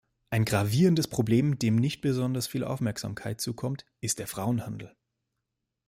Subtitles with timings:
[0.31, 4.95] Ein gravierendes Problem, dem nicht besonders viel Aufmerksamkeit zukommt, ist der Frauenhandel.